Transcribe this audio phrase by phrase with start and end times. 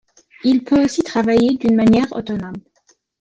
[0.43, 2.55] Il peut aussi travailler d'une manière autonome.